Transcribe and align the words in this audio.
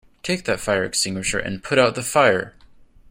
Take 0.23 0.45
that 0.45 0.59
fire 0.59 0.83
extinguisher 0.83 1.37
and 1.37 1.63
put 1.63 1.77
out 1.77 1.93
the 1.93 2.01
fire! 2.01 2.55